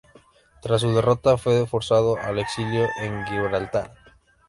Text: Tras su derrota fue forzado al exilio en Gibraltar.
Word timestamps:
Tras 0.63 0.81
su 0.81 0.95
derrota 0.95 1.37
fue 1.37 1.67
forzado 1.67 2.17
al 2.17 2.39
exilio 2.39 2.87
en 3.03 3.23
Gibraltar. 3.27 3.93